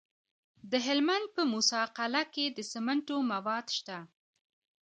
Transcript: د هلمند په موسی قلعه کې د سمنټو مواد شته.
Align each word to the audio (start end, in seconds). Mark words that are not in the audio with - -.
د 0.71 0.73
هلمند 0.85 1.25
په 1.35 1.41
موسی 1.51 1.81
قلعه 1.97 2.23
کې 2.33 2.45
د 2.57 2.59
سمنټو 2.71 3.17
مواد 3.31 3.65
شته. 3.77 3.97